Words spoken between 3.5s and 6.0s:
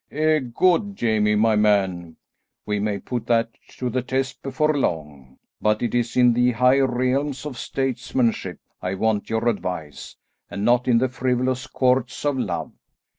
to the test before long, but it